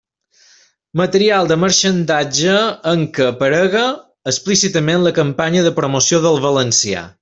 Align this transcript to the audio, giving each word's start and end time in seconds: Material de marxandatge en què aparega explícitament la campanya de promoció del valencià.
Material 1.01 1.49
de 1.51 1.57
marxandatge 1.63 2.57
en 2.93 3.05
què 3.19 3.29
aparega 3.29 3.85
explícitament 4.35 5.09
la 5.09 5.17
campanya 5.23 5.67
de 5.69 5.79
promoció 5.83 6.27
del 6.29 6.47
valencià. 6.53 7.11